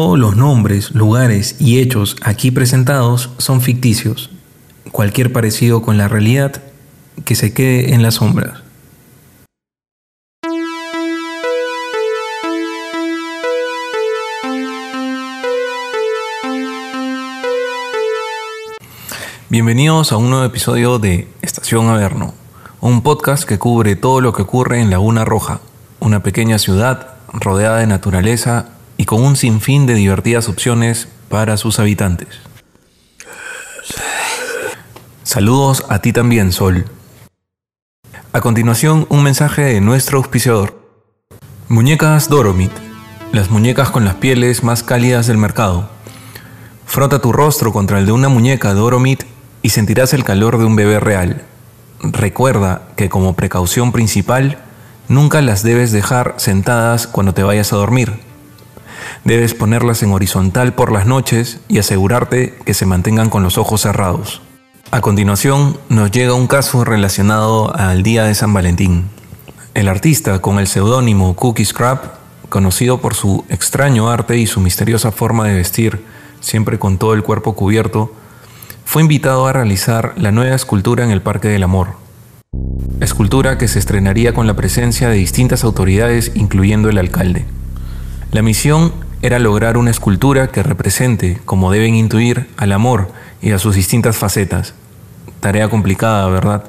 [0.00, 4.30] Todos los nombres, lugares y hechos aquí presentados son ficticios.
[4.92, 6.62] Cualquier parecido con la realidad
[7.24, 8.62] que se quede en las sombras.
[19.48, 22.34] Bienvenidos a un nuevo episodio de Estación Averno,
[22.80, 25.58] un podcast que cubre todo lo que ocurre en Laguna Roja,
[25.98, 31.78] una pequeña ciudad rodeada de naturaleza y con un sinfín de divertidas opciones para sus
[31.78, 32.28] habitantes.
[35.22, 36.84] Saludos a ti también, Sol.
[38.32, 40.78] A continuación, un mensaje de nuestro auspiciador.
[41.68, 42.72] Muñecas Doromit,
[43.32, 45.88] las muñecas con las pieles más cálidas del mercado.
[46.86, 49.24] Frota tu rostro contra el de una muñeca Doromit
[49.62, 51.42] y sentirás el calor de un bebé real.
[52.00, 54.58] Recuerda que como precaución principal,
[55.08, 58.27] nunca las debes dejar sentadas cuando te vayas a dormir.
[59.24, 63.82] Debes ponerlas en horizontal por las noches y asegurarte que se mantengan con los ojos
[63.82, 64.40] cerrados.
[64.90, 69.04] A continuación, nos llega un caso relacionado al Día de San Valentín.
[69.74, 72.04] El artista con el seudónimo Cookie Scrap,
[72.48, 76.04] conocido por su extraño arte y su misteriosa forma de vestir,
[76.40, 78.12] siempre con todo el cuerpo cubierto,
[78.86, 81.88] fue invitado a realizar la nueva escultura en el Parque del Amor.
[83.00, 87.44] Escultura que se estrenaría con la presencia de distintas autoridades, incluyendo el alcalde.
[88.30, 93.58] La misión era lograr una escultura que represente, como deben intuir, al amor y a
[93.58, 94.74] sus distintas facetas.
[95.40, 96.64] Tarea complicada, ¿verdad?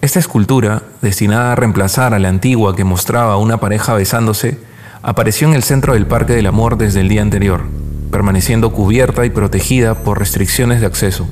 [0.00, 4.58] Esta escultura, destinada a reemplazar a la antigua que mostraba a una pareja besándose,
[5.02, 7.64] apareció en el centro del Parque del Amor desde el día anterior
[8.10, 11.28] permaneciendo cubierta y protegida por restricciones de acceso.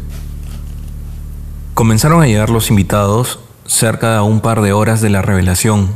[1.74, 5.88] Comenzaron a llegar los invitados cerca de un par de horas de la revelación,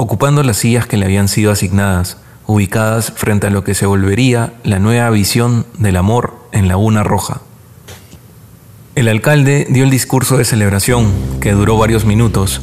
[0.00, 4.54] ocupando las sillas que le habían sido asignadas, ubicadas frente a lo que se volvería
[4.64, 7.42] la nueva visión del amor en Laguna Roja.
[8.94, 11.12] El alcalde dio el discurso de celebración,
[11.42, 12.62] que duró varios minutos,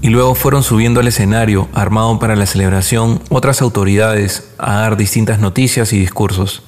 [0.00, 5.40] y luego fueron subiendo al escenario, armado para la celebración, otras autoridades a dar distintas
[5.40, 6.62] noticias y discursos.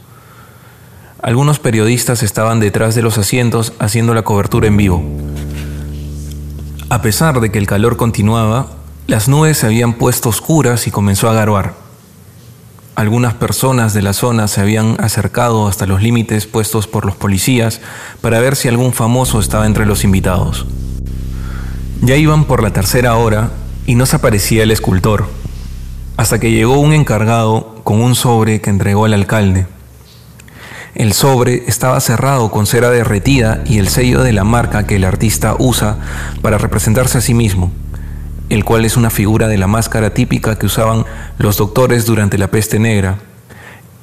[1.22, 5.00] Algunos periodistas estaban detrás de los asientos haciendo la cobertura en vivo.
[6.90, 11.28] A pesar de que el calor continuaba, las nubes se habían puesto oscuras y comenzó
[11.28, 11.74] a garoar.
[12.94, 17.80] Algunas personas de la zona se habían acercado hasta los límites puestos por los policías
[18.20, 20.66] para ver si algún famoso estaba entre los invitados.
[22.02, 23.50] Ya iban por la tercera hora
[23.86, 25.26] y no se aparecía el escultor,
[26.16, 29.66] hasta que llegó un encargado con un sobre que entregó al alcalde.
[30.94, 35.04] El sobre estaba cerrado con cera derretida y el sello de la marca que el
[35.04, 35.96] artista usa
[36.42, 37.72] para representarse a sí mismo,
[38.48, 41.04] el cual es una figura de la máscara típica que usaban
[41.38, 43.18] los doctores durante la peste negra,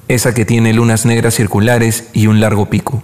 [0.07, 3.03] esa que tiene lunas negras circulares y un largo pico.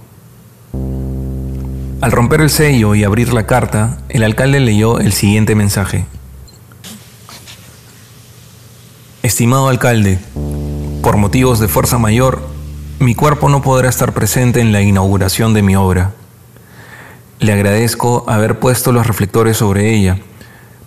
[2.01, 6.05] Al romper el sello y abrir la carta, el alcalde leyó el siguiente mensaje.
[9.23, 10.19] Estimado alcalde,
[11.01, 12.41] por motivos de fuerza mayor,
[12.99, 16.13] mi cuerpo no podrá estar presente en la inauguración de mi obra.
[17.39, 20.19] Le agradezco haber puesto los reflectores sobre ella,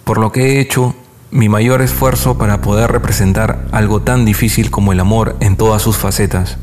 [0.08, 0.94] por lo que he hecho
[1.30, 5.98] mi mayor esfuerzo para poder representar algo tan difícil como el amor en todas sus
[5.98, 6.56] facetas.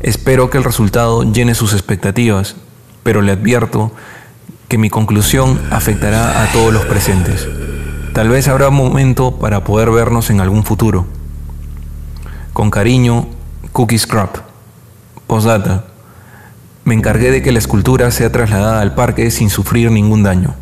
[0.00, 2.56] Espero que el resultado llene sus expectativas,
[3.02, 3.90] pero le advierto
[4.68, 7.48] que mi conclusión afectará a todos los presentes.
[8.12, 11.06] Tal vez habrá momento para poder vernos en algún futuro.
[12.52, 13.28] Con cariño,
[13.72, 14.36] Cookie Scrap.
[15.26, 15.86] Postdata.
[16.84, 20.54] Me encargué de que la escultura sea trasladada al parque sin sufrir ningún daño.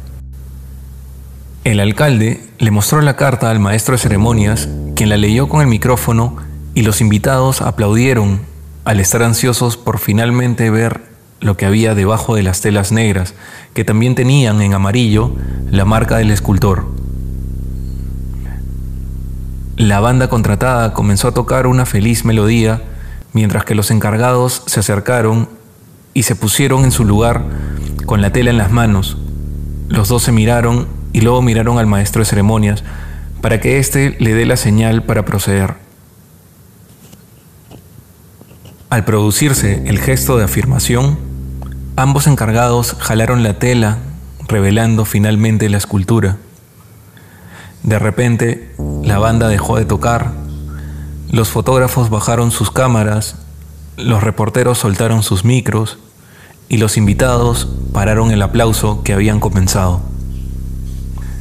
[1.62, 4.66] El alcalde le mostró la carta al maestro de ceremonias,
[4.97, 6.37] quien la leyó con el micrófono
[6.75, 8.41] y los invitados aplaudieron
[8.87, 11.03] al estar ansiosos por finalmente ver
[11.41, 13.34] lo que había debajo de las telas negras,
[13.75, 15.34] que también tenían en amarillo
[15.71, 16.87] la marca del escultor.
[19.77, 22.83] La banda contratada comenzó a tocar una feliz melodía
[23.34, 25.51] mientras que los encargados se acercaron
[26.15, 27.42] y se pusieron en su lugar
[28.07, 29.18] con la tela en las manos.
[29.89, 32.84] Los dos se miraron y luego miraron al maestro de ceremonias
[33.41, 35.74] para que éste le dé la señal para proceder.
[38.91, 41.18] Al producirse el gesto de afirmación,
[41.97, 43.98] ambos encargados jalaron la tela,
[44.48, 46.36] revelando finalmente la escultura.
[47.83, 50.33] De repente, la banda dejó de tocar
[51.30, 53.36] los fotógrafos bajaron sus cámaras,
[53.97, 55.98] los reporteros soltaron sus micros
[56.68, 60.01] y los invitados pararon el aplauso que habían comenzado.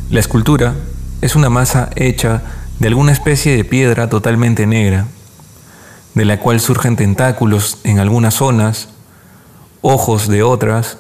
[0.10, 0.74] La escultura
[1.22, 2.42] es una masa hecha
[2.80, 5.06] de alguna especie de piedra totalmente negra,
[6.16, 8.90] de la cual surgen tentáculos en algunas zonas,
[9.82, 10.98] ojos de otras,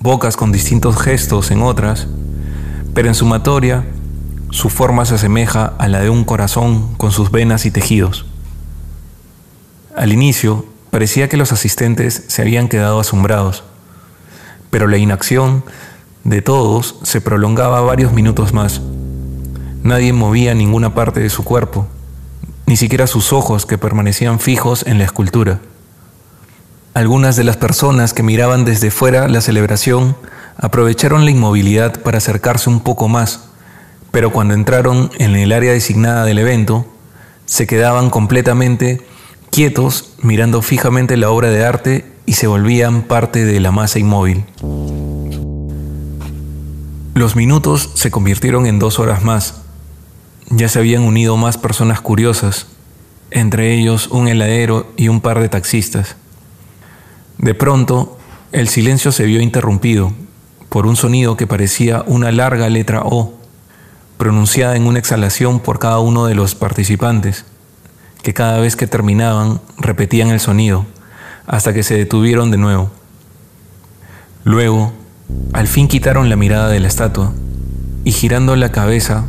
[0.00, 2.06] bocas con distintos gestos en otras,
[2.94, 3.84] pero en sumatoria
[4.50, 8.26] su forma se asemeja a la de un corazón con sus venas y tejidos.
[9.96, 13.64] Al inicio parecía que los asistentes se habían quedado asombrados,
[14.70, 15.64] pero la inacción
[16.24, 18.80] de todos se prolongaba varios minutos más.
[19.82, 21.86] Nadie movía ninguna parte de su cuerpo,
[22.66, 25.60] ni siquiera sus ojos que permanecían fijos en la escultura.
[26.94, 30.16] Algunas de las personas que miraban desde fuera la celebración
[30.56, 33.48] aprovecharon la inmovilidad para acercarse un poco más,
[34.10, 36.86] pero cuando entraron en el área designada del evento,
[37.46, 39.06] se quedaban completamente
[39.50, 44.44] quietos mirando fijamente la obra de arte y se volvían parte de la masa inmóvil.
[47.18, 49.62] Los minutos se convirtieron en dos horas más.
[50.50, 52.68] Ya se habían unido más personas curiosas,
[53.32, 56.14] entre ellos un heladero y un par de taxistas.
[57.38, 58.16] De pronto,
[58.52, 60.12] el silencio se vio interrumpido
[60.68, 63.34] por un sonido que parecía una larga letra O,
[64.16, 67.46] pronunciada en una exhalación por cada uno de los participantes,
[68.22, 70.86] que cada vez que terminaban repetían el sonido,
[71.48, 72.92] hasta que se detuvieron de nuevo.
[74.44, 74.92] Luego,
[75.52, 77.32] al fin quitaron la mirada de la estatua
[78.04, 79.24] y girando la cabeza,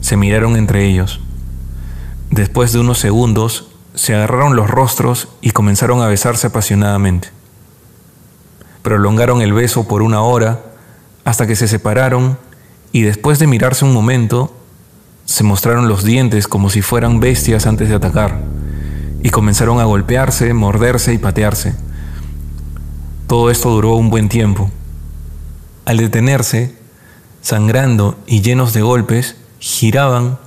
[0.00, 1.20] se miraron entre ellos.
[2.30, 7.28] Después de unos segundos, se agarraron los rostros y comenzaron a besarse apasionadamente.
[8.82, 10.60] Prolongaron el beso por una hora
[11.24, 12.38] hasta que se separaron
[12.92, 14.56] y después de mirarse un momento,
[15.24, 18.40] se mostraron los dientes como si fueran bestias antes de atacar
[19.22, 21.74] y comenzaron a golpearse, morderse y patearse.
[23.26, 24.70] Todo esto duró un buen tiempo.
[25.84, 26.74] Al detenerse,
[27.40, 30.38] sangrando y llenos de golpes, giraban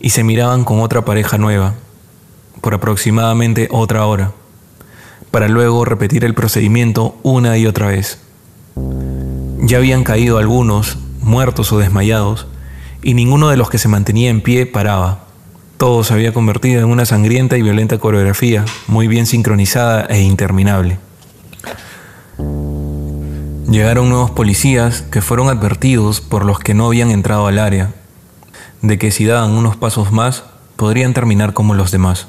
[0.00, 1.74] y se miraban con otra pareja nueva,
[2.60, 4.32] por aproximadamente otra hora,
[5.30, 8.18] para luego repetir el procedimiento una y otra vez.
[9.62, 12.46] Ya habían caído algunos, muertos o desmayados,
[13.02, 15.24] y ninguno de los que se mantenía en pie paraba.
[15.78, 20.98] Todo se había convertido en una sangrienta y violenta coreografía, muy bien sincronizada e interminable.
[23.70, 27.94] Llegaron nuevos policías que fueron advertidos por los que no habían entrado al área,
[28.82, 30.42] de que si daban unos pasos más
[30.74, 32.26] podrían terminar como los demás.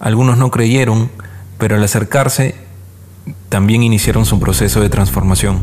[0.00, 1.10] Algunos no creyeron,
[1.58, 2.54] pero al acercarse
[3.50, 5.60] también iniciaron su proceso de transformación.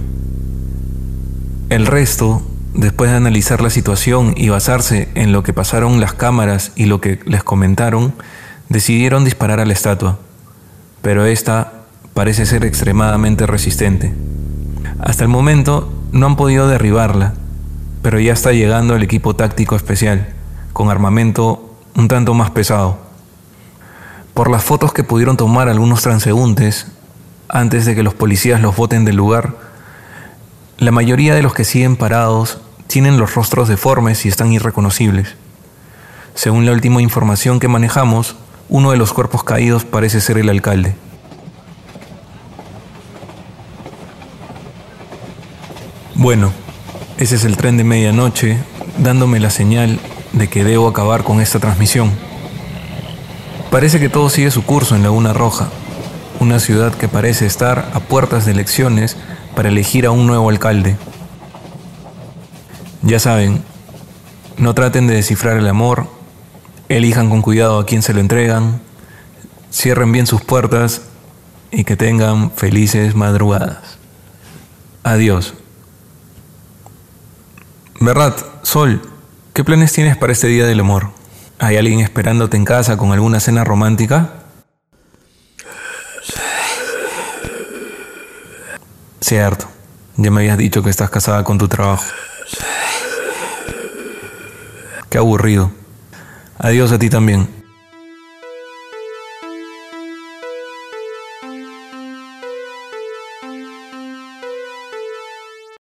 [1.69, 2.43] El resto,
[2.75, 7.01] después de analizar la situación y basarse en lo que pasaron las cámaras y lo
[7.01, 8.13] que les comentaron,
[8.69, 10.19] decidieron disparar a la estatua,
[11.01, 14.13] pero esta parece ser extremadamente resistente.
[15.01, 17.33] Hasta el momento no han podido derribarla,
[18.03, 20.27] pero ya está llegando el equipo táctico especial,
[20.73, 22.99] con armamento un tanto más pesado.
[24.35, 26.85] Por las fotos que pudieron tomar algunos transeúntes
[27.49, 29.55] antes de que los policías los boten del lugar,
[30.77, 35.35] la mayoría de los que siguen parados tienen los rostros deformes y están irreconocibles.
[36.35, 38.35] Según la última información que manejamos,
[38.69, 40.95] uno de los cuerpos caídos parece ser el alcalde.
[46.21, 46.51] Bueno,
[47.17, 48.59] ese es el tren de medianoche
[48.99, 49.99] dándome la señal
[50.33, 52.11] de que debo acabar con esta transmisión.
[53.71, 55.69] Parece que todo sigue su curso en Laguna Roja,
[56.39, 59.17] una ciudad que parece estar a puertas de elecciones
[59.55, 60.95] para elegir a un nuevo alcalde.
[63.01, 63.63] Ya saben,
[64.57, 66.05] no traten de descifrar el amor,
[66.87, 68.79] elijan con cuidado a quién se lo entregan,
[69.73, 71.01] cierren bien sus puertas
[71.71, 73.97] y que tengan felices madrugadas.
[75.01, 75.55] Adiós.
[78.03, 78.99] ¿Verdad, Sol?
[79.53, 81.11] ¿Qué planes tienes para este Día del Amor?
[81.59, 84.31] ¿Hay alguien esperándote en casa con alguna cena romántica?
[89.19, 89.67] Cierto,
[90.17, 92.05] ya me habías dicho que estás casada con tu trabajo.
[95.07, 95.71] Qué aburrido.
[96.57, 97.60] Adiós a ti también.